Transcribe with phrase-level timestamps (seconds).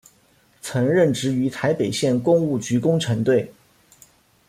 [0.63, 3.53] 曾任职于台北县工务局工程队。